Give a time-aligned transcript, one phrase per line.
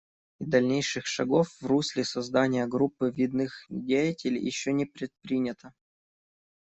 [0.39, 5.75] И дальнейших шагов в русле создания группы видных деятелей еще не предпринято.